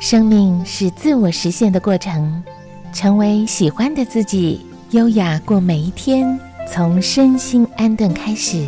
[0.00, 2.42] 生命是自我实现的过程，
[2.90, 8.66] 成为喜欢的自己，优雅过每一天，从身心安顿开始。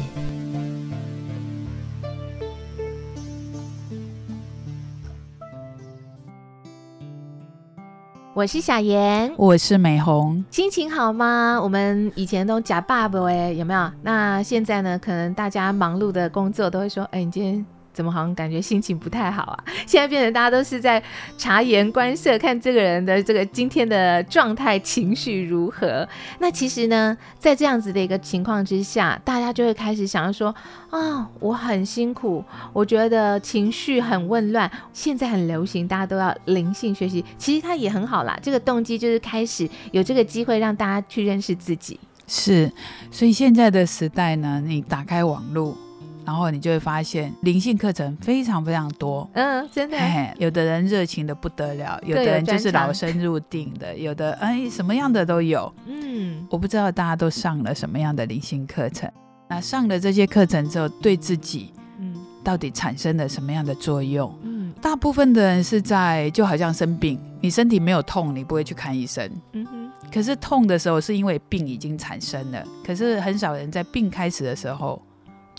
[8.34, 11.58] 我是小妍，我是美红，心情好吗？
[11.62, 13.90] 我们以前都假爸爸哎，有没有？
[14.02, 14.98] 那现在呢？
[14.98, 17.66] 可能大家忙碌的工作都会说，哎，你今天。
[17.92, 19.64] 怎么好像感觉心情不太好啊？
[19.86, 21.02] 现在变成大家都是在
[21.36, 26.08] 察言观色，看这个人的这个今天的状态、情绪如何。
[26.38, 30.54] 那其实呢，在这样子的一个情况之下，大家就会开始想要说：
[30.90, 34.70] 啊，我很辛苦，我觉得情绪很混乱。
[34.92, 38.38] 现在很流行，大家都要灵性学习，其实它也很好啦。
[38.42, 41.98] 这个动机就是开始有这个机会让大家去认识自己。
[42.26, 42.72] 是，
[43.10, 45.76] 所以现在的时代呢，你打开网络。
[46.24, 49.98] 然后你就会发现灵性课程非常非常多，嗯，真的，
[50.38, 59.10] 有的人热情的不得了，有的人就是老生入定的，有的哎什么样的都有，嗯，我不知道大家都上了什么样的灵性课程，
[59.48, 64.32] 那上了这些课程之后，对自己，嗯，到底产生了什么样的作用？
[64.42, 75.02] 嗯，大部分的人是在就好像生病，你身体没有痛，你不会去看医生，嗯哼，可是痛的时候是因为病已经产生了，可是很少人在病开始的时候。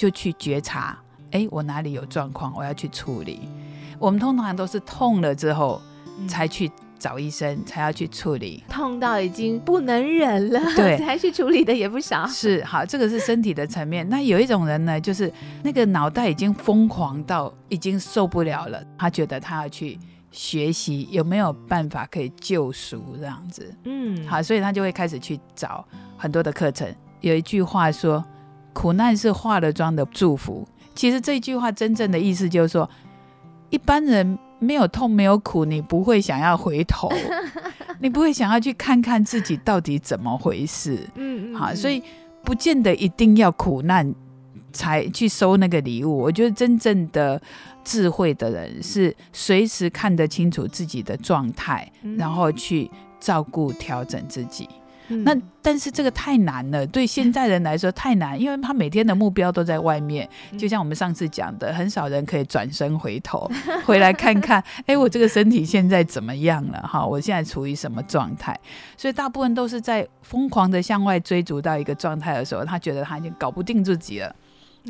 [0.04, 0.98] 就去觉察，
[1.32, 3.48] 哎，我哪里有状况，我要去处理。
[3.98, 5.82] 我们通常都是痛了之后
[6.28, 8.62] 才去找医生，才要去处理。
[8.68, 12.28] 痛到已经不能忍了，对， 才去处理的也不少。
[12.28, 14.06] 是，好，这个是身体的层面。
[14.10, 15.32] 那有一种人呢，就是
[15.64, 19.98] 那个脑袋已经疯狂到已经受不了了，他觉得他要去
[20.32, 23.74] 学习有没有办法可以救赎这样子。
[23.86, 26.94] 嗯，好，所以他就会开始去找很多的课程。
[27.22, 28.22] 有一句话说。
[28.74, 30.68] 苦难是化了妆的祝福。
[30.96, 32.90] 其实这句话真正的意思就是说，
[33.70, 37.10] 一般人没有痛没有苦，你不会想要回头，
[38.00, 41.00] 你不会想要去看看自己到底怎么回事。
[41.16, 41.56] 嗯嗯。
[41.56, 42.04] 好，所以
[42.44, 44.14] 不见得一定要苦难
[44.72, 46.18] 才去收那个礼物。
[46.18, 47.42] 我觉得真正的
[47.84, 54.70] 智慧的人是随时看得清楚自己的状态，然后去照顾调整自己。
[55.24, 60.28] 那但是这个太难了，对现在人来说太难，因为他每天的目标都在外面。
[60.58, 63.50] 就像我们上次讲的，很少人可以转身回头
[63.86, 66.80] 回来看看，哎，我这个身体现在怎么样了？
[66.82, 68.60] 哈，我现在处于什么状态？
[68.98, 74.36] 所以大部分都是在疯狂的向外追逐到一个状态的时候，他觉得他已经搞不定自己了。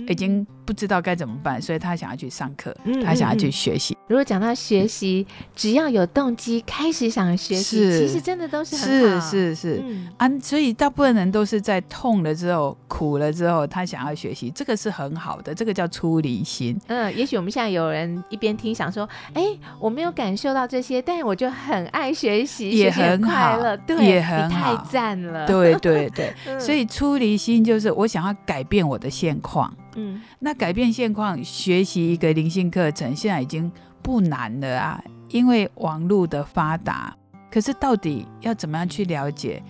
[0.07, 3.97] 已经不知道该怎么办，所以他想要去上课，他想要去学习。
[4.07, 9.19] 如果讲到学习，只要有动机，开始想学习，其实真的都是很好。
[9.19, 9.83] 是是是，
[10.17, 16.79] 啊，所以大部分人都是在痛了之后、苦了之后，他想要学习，这个是很好的，这个叫出离心。
[16.87, 19.43] 嗯，也许我们现在有人一边听，想说，哎，
[19.79, 25.45] 我没有感受到这些，但是我就很爱学习，也很快乐，对，也很太赞了。
[25.45, 29.73] 对对对， 所以出离心就是我想要改变我的现况。
[29.95, 33.71] 嗯，那改变现况，学习一个灵性课程，现在已经
[34.01, 37.15] 不难了啊，因为网络的发达。
[37.51, 39.61] 可是到底要怎么样去了解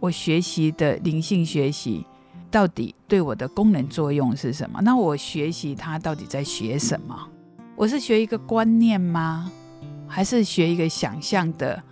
[0.00, 2.06] 我学习的灵性学习，
[2.50, 4.80] 到底对我的功能作用是什么？
[4.82, 7.28] 那我学习它到底在学什么？
[7.76, 9.50] 我是学一个观念吗？
[10.06, 11.82] 还是学一个想象的？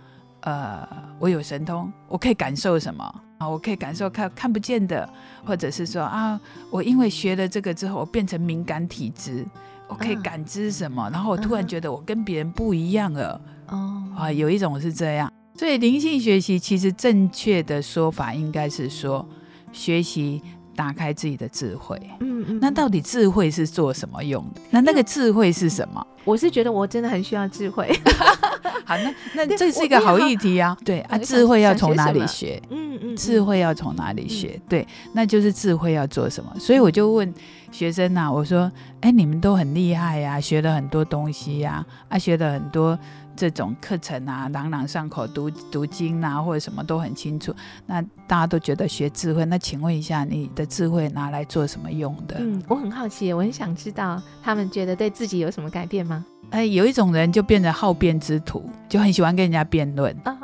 [0.41, 0.87] 呃，
[1.19, 3.21] 我有神通，我可以感受什么？
[3.37, 5.07] 啊，我可以感受看看不见的，
[5.45, 6.39] 或者是说啊，
[6.69, 9.45] 我因为学了这个之后，我变成敏感体质，
[9.87, 13.39] 我可以感知什么，然后我突然觉得我跟别人不一样了。
[13.67, 19.27] 哦，啊，有一种是这样，所以灵性学习其实正确的说法应该是说
[19.71, 20.41] 学习。
[20.77, 24.61] 打开自己的智慧，嗯嗯，那到底智慧是做什么用的？
[24.69, 26.05] 那那个智慧是什么？
[26.23, 27.91] 我是觉得我真的很需要智慧。
[28.85, 30.77] 好，那那这是一个好议题啊。
[30.85, 32.61] 对啊，智慧要从哪里学？
[32.69, 34.57] 嗯嗯，智慧要从哪里学？
[34.69, 36.53] 对，那就是智慧要做什么？
[36.59, 37.33] 所以我就问
[37.71, 42.97] 学生呐，我说：哎，你们都很厉害呀，学了很多东西呀，啊，学了很多。
[43.39, 47.53] 这种课程啊，朗朗上口，读读经啊，或者什么都很清楚。
[47.85, 52.37] 那大家都觉得学智慧，那请问一下，你的智慧拿来做什么用的？
[52.39, 56.25] 嗯，我很好奇，我很想知道，他们觉得对自己有什么改变吗？
[56.49, 60.35] 哎，有一种人就变成好辩之徒，就很喜欢跟人家辩论啊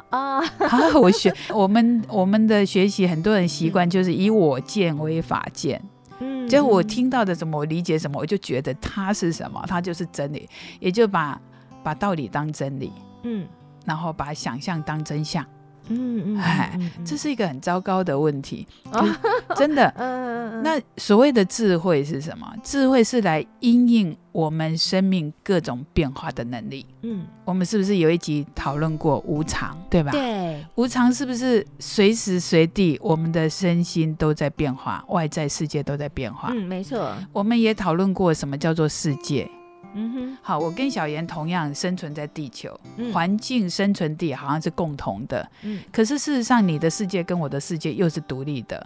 [0.70, 0.98] 啊！
[1.00, 5.82] 我学我们我们的学习，很多人习惯就是以我见为法见，
[6.20, 10.50] 嗯，就我听到的什么，我理解什么，我就觉得它是什么，它就是真理，
[10.80, 11.40] 也就把。
[11.84, 12.94] 把道理当真理，
[13.24, 13.46] 嗯，
[13.84, 15.46] 然后把想象当真相，
[15.90, 19.08] 嗯嗯，这是一个很糟糕的问题， 哦
[19.56, 19.88] 真的。
[19.98, 22.48] 嗯嗯嗯那所谓的智慧是什么？
[22.64, 26.86] 智慧是来因应我们生命各种变化的能力。
[27.02, 30.12] 嗯，我们是不是有一集讨论过无常，对吧？
[30.12, 36.50] 对，无常是不是随时随地我们的身心都在变化，外在世界都在变化？
[36.54, 39.50] 嗯，没错，我们也讨论过什么叫做世界。
[39.96, 48.86] 嗯哼，好，我跟小严同样生存在地球，嗯环境生存地好像是共同的，嗯可是事实上你的世界跟我的世界又是独立的。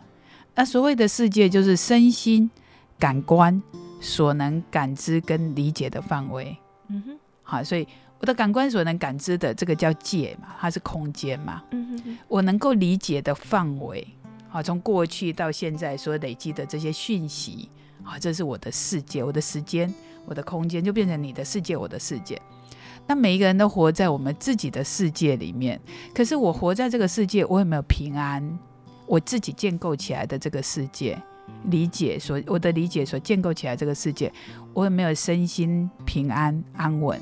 [0.55, 2.49] 那所谓的世界就是身心
[2.97, 3.61] 感官
[4.01, 6.57] 所能感知跟理解的范围。
[6.89, 7.87] 嗯哼，好，所以
[8.19, 11.63] 我的感官所能感知的这个叫界嘛，它是空间嘛。
[11.71, 14.07] 嗯哼哼，我能够理解的范围，
[14.49, 17.69] 好，从过去到现在所累积的这些讯息，
[18.07, 19.93] 啊，这是我的世界，我的时间，
[20.25, 22.41] 我的空间，就变成你的世界，我的世界。
[23.05, 25.79] 那每一个人都活在我们自己的世界里面，
[26.13, 28.57] 可是我活在这个世界，我有没有平安？
[29.05, 31.21] 我自己建构起来的这个世界，
[31.65, 34.31] 理解所我的理解所建构起来这个世界，
[34.73, 37.19] 我有没有身心平安安稳？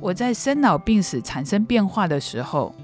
[0.00, 2.74] 我在生老病死产生变化的时候，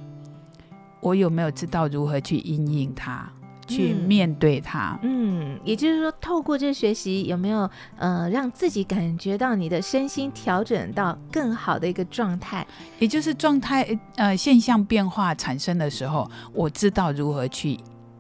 [1.01, 3.29] 我有没有知道如何去应应它，
[3.67, 4.99] 去嗯面对它？
[5.03, 12.67] 嗯，也就是说，透过这学习，有没有呃让自己感觉到你的身心调整到更好的一个状态？
[12.99, 17.73] 也就是状态呃现象变化产生的时候，我知道如何去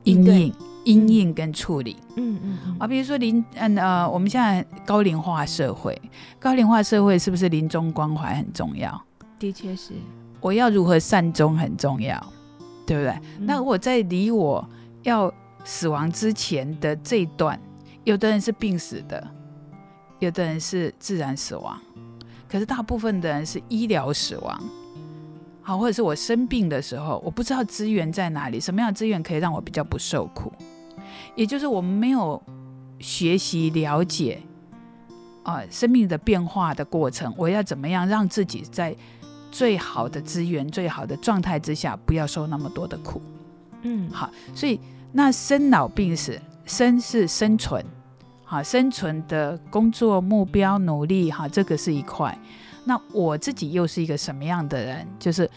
[0.04, 0.54] 应应对应、
[0.84, 2.86] 应应跟处理嗯嗯嗯啊。
[2.86, 6.00] 比如说临嗯呃，我们现在高龄化社会，
[6.38, 9.02] 高龄化社会是不是临终关怀很重要？
[9.38, 9.92] 的确是。
[10.40, 12.22] 我要如何善终很重要，
[12.86, 13.12] 对不对？
[13.38, 14.62] 嗯那我在离我
[15.04, 15.32] 要
[15.64, 17.58] 死亡之前的这一段，
[18.02, 19.26] 有的人是病死的，
[20.18, 21.80] 有的人是自然死亡，
[22.48, 24.60] 可是大部分的人是医疗死亡。
[25.62, 30.52] 好，或者是我生病的时候，我不知道资源在哪里，什么样的资源可以让我比较不受苦？
[31.34, 32.42] 也就是我们没有
[32.98, 34.42] 学习了解
[35.42, 38.94] 啊、生命的变化的过程，我要怎么样让自己在
[39.50, 43.22] 最好的资源、最好的状态之下，不要受那么多的苦。
[43.82, 44.78] 嗯好，所以
[45.16, 47.84] 那生老病死，生是生存，
[48.42, 52.36] 好，生存的工作目标努力，哈，这个是一块。
[52.84, 55.06] 那我自己又是一个什么样的人？
[55.20, 55.48] 就是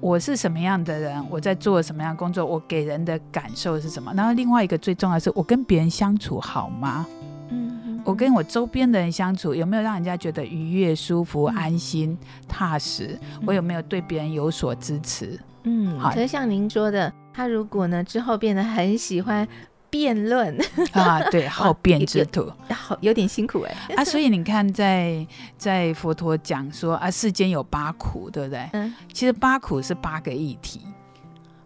[0.00, 4.10] 我是什么样的人，我在做什么样的工作，我给人的感受是什么？
[4.14, 7.06] 然后另外一个最重要的是，我跟别人相处好吗？
[7.50, 12.16] 嗯嗯我跟我周边的人相处，有没有让人家觉得愉悦、舒服、嗯安心、
[12.48, 13.18] 踏实？
[13.44, 15.38] 我有没有对别人有所支持？
[15.64, 19.46] 嗯，好可是像您说的，他如果呢之后变得很喜欢
[19.88, 20.56] 辩论，
[20.92, 23.94] 啊，对，好辩之徒好有点辛苦哎。
[23.96, 28.68] 啊，所以你看在，在佛陀讲说啊，世间有八苦，对不对？
[28.72, 30.80] 嗯其实八苦是八个议题，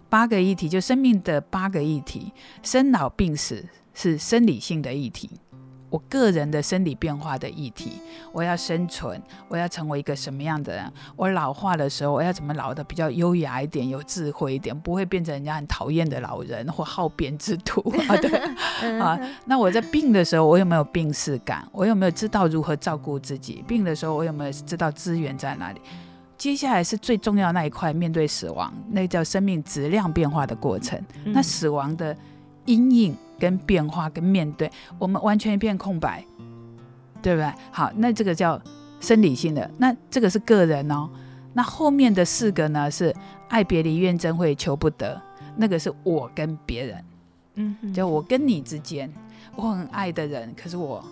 [0.08, 2.32] 八个议题就生命的八个议题，
[2.62, 5.30] 生老病死是生理性的议题。
[5.94, 8.00] 我个人的生理变化的议题，
[8.32, 10.92] 我要生存，我要成为一个什么样的人？
[11.14, 18.16] 我老化的时候，我要怎么老的比较优雅一点、有智慧一点，不会变成人家很讨厌的老人或好变之徒啊？
[18.20, 18.28] 对，
[18.82, 21.64] 嗯啊，那我在病的时候，我有没有病逝感？
[21.70, 23.62] 我有没有知道如何照顾自己？
[23.68, 25.80] 病的时候，我有没有知道资源在哪里？
[26.36, 31.00] 接下来是最重要那一块，面对死亡，那叫生命质量变化的过程。
[31.24, 32.16] 嗯那死亡的
[32.64, 36.24] 阴影跟变化跟面对，我们完全一片空白，
[37.22, 37.52] 对不对？
[37.70, 38.60] 好，那这个叫
[39.00, 41.08] 生理性的，那这个是个人哦。
[41.52, 43.14] 那后面的四个呢是
[43.48, 45.20] 爱别离怨憎会求不得，
[45.56, 47.04] 那个是我跟别人。
[47.56, 49.12] 嗯就我跟你之间，
[49.54, 51.04] 我很爱的人，可是我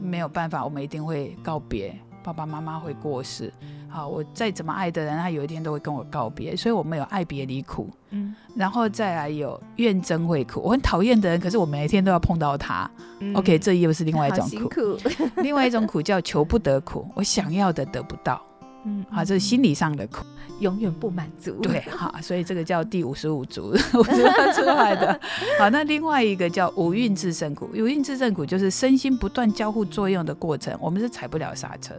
[0.00, 3.52] 没有办法，我们一定会告别，爸爸妈妈会过世。
[3.90, 10.60] 好，我再怎么爱的人，他有一天都会跟我告别，所以我们有爱别离苦，嗯然后再来有怨憎会苦。
[10.62, 12.88] 我很讨厌的人，可是我每一天都要碰到他。
[13.18, 14.98] 嗯 OK，这又是另外一好种苦，苦。
[15.42, 18.40] 另外一种苦叫求不得苦，我想要的得不到，
[18.84, 20.24] 嗯好，这是心理上的苦。
[20.60, 21.52] 永远不满足。
[21.62, 25.18] 对，哈，所以这个叫第五十五族， 我知道出来的。
[25.58, 31.94] 好，那另外一个叫五蕴自胜苦，五蕴自胜苦就是身心不断交互作用的过程，我们是踩不了刹车，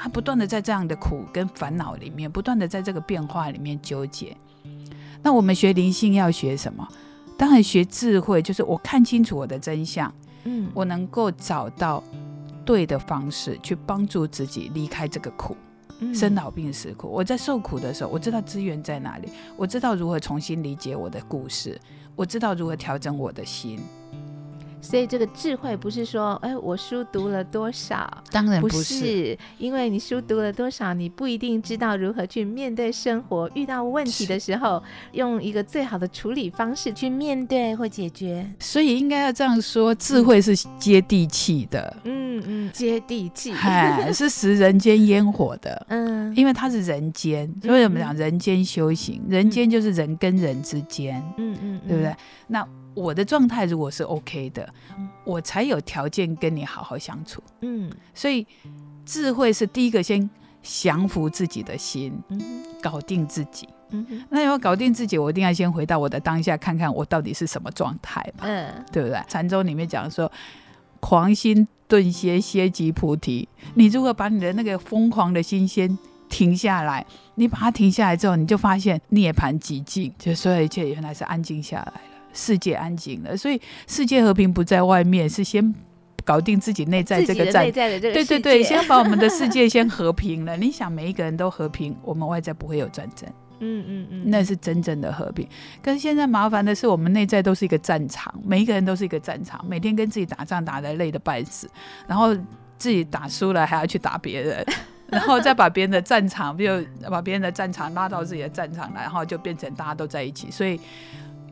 [0.00, 4.36] 它不断的在这样的苦跟烦恼里面，不断的在这个变化里面纠结。
[5.22, 6.86] 那我们学灵性要学什么？
[7.36, 10.12] 当然学智慧，就是我看清楚我的真相，
[10.44, 12.02] 嗯，我能够找到
[12.64, 15.56] 对的方式去帮助自己离开这个苦。
[16.00, 17.08] 嗯生老病死苦。
[17.08, 21.76] 我在受苦的时候，我知道资源在哪里，我知道如何重新理解我的故事，
[22.14, 23.80] 我知道如何调整我的心。
[24.80, 28.82] 所以这个智慧不是说，哎，我书读了多少，当然不是。
[28.82, 34.82] 是，因为你书读了多少，你不一定知道如何去面对生活，遇到问题的时候，
[35.12, 38.48] 用一个最好的处理方式去面对或解决。
[38.60, 45.86] 所以应该要这样说，智慧是接地气的，嗯嗯，接地气，嗨，是食人间烟火的。
[45.88, 52.14] 嗯因为它是人间，所以我们讲人间修行，人间就是人跟人之间，嗯嗯，对不对？
[52.46, 57.42] 那我的状态如果是 OK 的嗯，我才有条件跟你好好相处。
[57.62, 58.46] 嗯所以
[59.04, 60.28] 智慧是第一个先
[60.62, 62.40] 降服自己的心，嗯
[62.82, 63.68] 搞定自己。
[63.90, 69.18] 嗯嗯那要搞定自己，我一定要先回到我的当下，看看我到底是什么状态吧，嗯对不对？
[69.28, 70.30] 禅宗里面讲说，
[71.00, 73.48] 狂心顿歇，歇即菩提。
[73.74, 75.98] 你如果把你的那个疯狂的心先
[76.28, 77.06] 停下来，
[77.36, 83.36] 你把它停下来之后，你就发现涅槃寂静，就所有一切原来是安静下来了，世界安静了。
[83.36, 85.74] 所以世界和平不在外面，是先
[86.24, 87.72] 搞定自己内在这个战自己的内。
[87.72, 90.56] 在的这个对对对，先把我们的世界先和平了。
[90.58, 93.28] 你想，每一个人都和平，我们外在不会有战争。
[93.60, 95.48] 嗯嗯嗯，那是真正的和平。
[95.82, 101.68] 可是现在麻烦的是，我们内在都是一个战场，每一个人都是一个战场，每天跟自己打仗打得累的半死，
[102.06, 102.32] 然后
[102.76, 104.64] 自己打输了还要去打别人，
[105.10, 106.80] 然后再把别人的战场，就
[107.10, 110.78] 把别人的战场拉到自己的战场来，然后就变成大家都在一起，所以。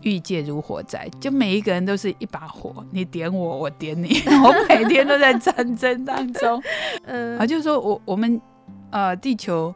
[0.02, 4.08] 欲界如火灾，就每一个人都是一把火，你点我，我点你，
[4.44, 6.62] 我每天都在战争当中。
[7.04, 8.40] 嗯啊，就是说我我们
[8.90, 9.74] 呃地球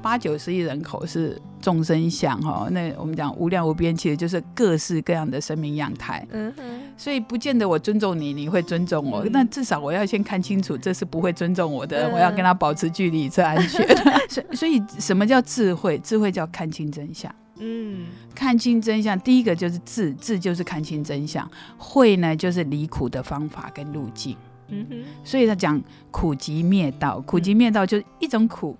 [0.00, 6.62] 八九十亿人口是众生相哈，那我们讲无量无边，其实就是各式各样的生命样态，嗯哼
[6.96, 13.94] 所以不见得我尊重你，你会尊重我，嗯那至少我要先看清楚，这是不会尊重我的人，嗯我要跟他保持距离这安全的。
[14.28, 15.98] 所以所以什么叫智慧？
[15.98, 17.32] 智慧叫看清真相。
[17.64, 21.46] 嗯看清真相，第一个就是智，智就是看清真相；
[21.78, 24.36] 慧呢，就是离苦的方法跟路径。
[24.68, 28.76] 嗯哼所以他讲苦集灭道，苦集灭道就是一种苦，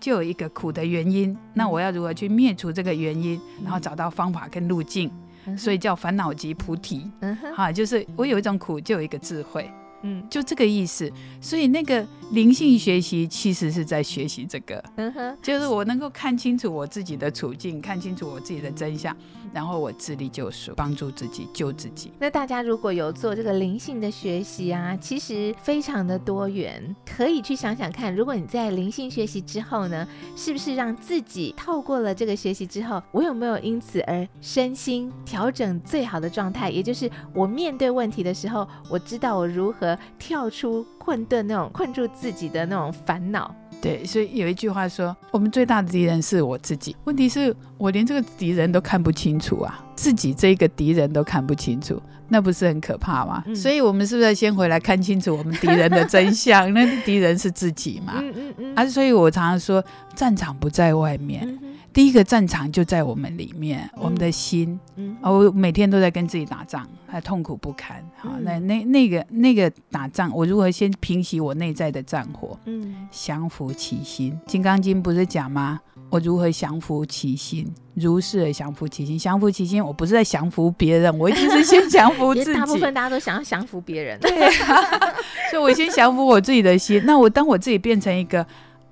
[0.00, 1.36] 就有一个苦的原因。
[1.54, 5.10] 那我要如何去灭除这个原因，然后找到方法跟路径？
[5.46, 7.10] 嗯所以叫烦恼集菩提。
[7.20, 9.70] 嗯哼哈，就是我有一种苦，就有一个智慧，
[10.02, 11.10] 嗯就这个意思。
[11.40, 19.16] 所以那个灵性学习其实是在学习这个，嗯哼就是我能够看清楚我自己的处境，看清楚我自己的真相，
[19.52, 22.12] 然后我自力救赎，帮助自己，救自己。
[22.18, 36.70] 那大家如果有做这个灵性的学习啊，其实非常的多元，可以去想想看，如果你在灵性学习之后呢，是不是让自己透过了这个学习之后，我有没有因此而身心调整最好的状态？
[36.70, 39.87] 也就是我面对问题的时候，我知道我如何
[40.18, 43.54] 跳出困顿那种困住自己的那种烦恼。
[43.80, 46.96] 对，所以有一句话说，我们最大的敌人是我自己。
[47.04, 53.44] 问题是我连这个敌人都看不清楚啊，自己这个敌人都看不清楚，那不是很可怕吗？
[53.46, 56.70] 嗯所以我们是不是要先回来看清楚我们敌人的真相？
[56.74, 58.14] 那敌人是自己嘛？
[58.18, 59.84] 嗯嗯嗯啊，所以我常常说，
[60.16, 61.58] 战场不在外面，
[61.98, 64.78] 第一个战场就在我们里面，我们的心。
[65.20, 68.00] 我每天都在跟自己打仗，还痛苦不堪。
[68.16, 72.56] 好，嗯那那那个那个打仗，我如何先平息我内在的战火？
[72.66, 75.80] 嗯降服其心，《金刚经》不是讲吗？
[76.08, 77.66] 我如何降服其心？
[77.94, 79.18] 如是而降服其心。
[79.18, 82.54] 降服其心，我不是在降服别人，我一定是先降服自己。
[82.60, 84.16] 大部分大家都想要降服别人。
[84.20, 84.30] 对
[84.62, 84.82] 啊，
[85.50, 87.02] 所以我先降服我自己的心。
[87.04, 88.46] 那我当我自己变成一个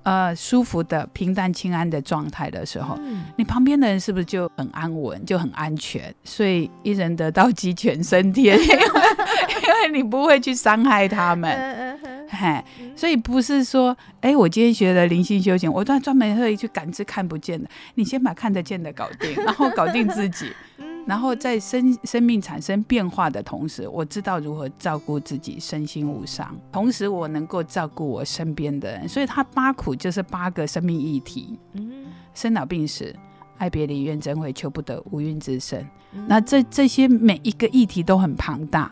[0.07, 6.13] 呃舒服的、平淡、清安的状态的时候，嗯你旁边的人是不是就很安稳、就很安全？
[6.23, 11.51] 所以一人得道，鸡犬升天，因 为因为你不会去伤害他们。
[11.51, 12.63] 嗯嗯嗯嘿，
[12.95, 17.69] 所以不是说，哎，我今天学了灵性修行，我专专门会去感知看不见的。
[17.95, 26.53] 你先把看得见的搞定，然后搞定自己， 嗯然后在生生命产生变化的同时，我知道如何照顾自己，身心无伤。
[26.71, 29.07] 同时，我能够照顾我身边的人。
[29.07, 33.15] 所以，他八苦就是八个生命议题：嗯生老病死、
[33.57, 35.87] 爱别离、怨憎会、求不得、无运之身。
[36.27, 38.91] 那这这些每一个议题都很庞大，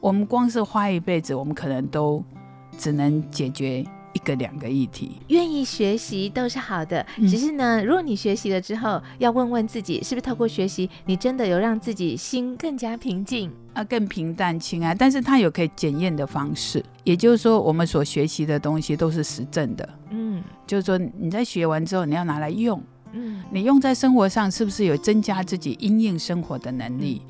[0.00, 2.22] 我们光是花一辈子，我们可能都
[2.76, 5.18] 只能解决一个两个议题。
[5.28, 7.26] 愿意学习都是好的，嗯。
[7.28, 13.50] 只是呢，如果你学习了之后，要问问自己，是不是透过学习，你真的有让自己心更加平静？
[13.74, 20.42] 啊，更平淡清安，但是它有可以检验的方式，也就是说，我们所学习的东西都是实证的，嗯。
[20.66, 23.42] 就是说你在学完之后，你要拿来用，嗯。
[23.50, 27.22] 你用在生活上是不是有增加自己因应生活的能力，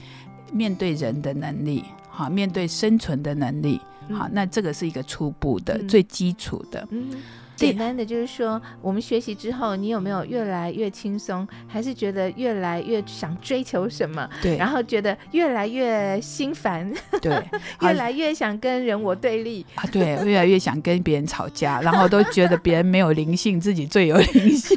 [0.53, 6.87] 面对人的能力，好，面对生存的能力，好，那这个是一个初步的、嗯最基础的。
[6.91, 7.11] 嗯，
[7.57, 14.29] 简单的就是说，我们学习之后，你有没有越来越轻松，还是觉得越来越想追求什么？
[14.43, 17.33] 对，然后觉得越来越心烦，对，
[17.83, 24.77] 越来越想跟人我对立啊，对，越来越想跟别人吵架， 然后都觉得别人没有灵性，自己最有灵性。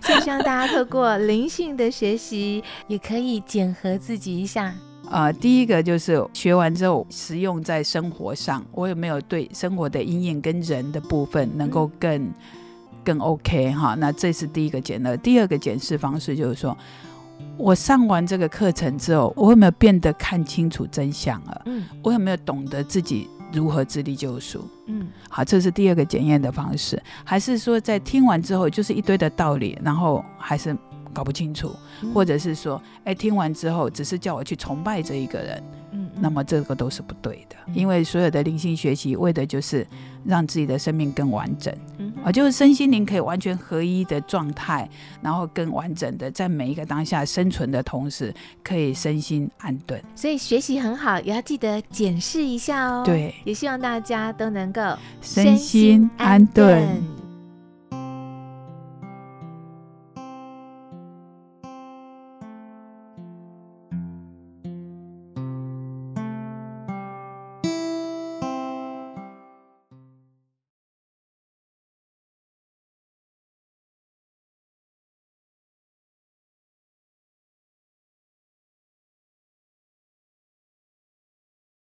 [0.00, 4.74] 所 以希望大家透过灵性的学习，也可以检核自己一下。
[5.12, 12.32] 呃，第一个就是学完之后实用在生活上，我有没有对生活的阴影跟人的部分能够更
[13.04, 13.94] 更 OK 哈？
[13.94, 15.14] 那这是第一个检测。
[15.18, 16.74] 第二个检视方式就是说，
[17.58, 21.62] 我上完这个课程之后，我有没有变得看清楚真相了？
[21.66, 24.66] 嗯，我有没有懂得自己如何自力救赎？
[24.86, 26.98] 嗯，好，这是第二个检验的方式。
[27.22, 30.74] 还是说在听完之后就是一堆的道理，然后还是？
[31.12, 31.74] 搞不清楚，
[32.14, 39.86] 或者是说，哎，听完之后只是叫我去崇拜这一个人，嗯，那么这个都是不对的，因为所有的灵性学习为的就是
[40.24, 42.12] 让自己的生命更完整，嗯。
[42.24, 44.88] 啊，就是身心灵可以完全合一的状态，
[45.20, 50.00] 然后更完整的在每一个当下生存的同时，可以身心安顿。
[50.14, 53.02] 所以学习很好，也要记得检视一下哦。
[53.04, 54.80] 对，也希望大家都能够
[55.20, 57.02] 身心安顿。